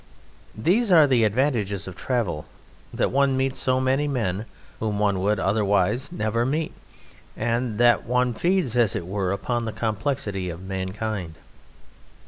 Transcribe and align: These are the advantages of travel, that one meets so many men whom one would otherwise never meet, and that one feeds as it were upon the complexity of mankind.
These 0.57 0.91
are 0.91 1.05
the 1.05 1.23
advantages 1.25 1.87
of 1.87 1.95
travel, 1.95 2.47
that 2.91 3.11
one 3.11 3.37
meets 3.37 3.59
so 3.59 3.79
many 3.79 4.07
men 4.07 4.45
whom 4.79 4.97
one 4.97 5.19
would 5.19 5.39
otherwise 5.39 6.11
never 6.11 6.43
meet, 6.43 6.73
and 7.37 7.77
that 7.77 8.03
one 8.07 8.33
feeds 8.33 8.75
as 8.75 8.95
it 8.95 9.05
were 9.05 9.31
upon 9.31 9.65
the 9.65 9.71
complexity 9.71 10.49
of 10.49 10.59
mankind. 10.63 11.35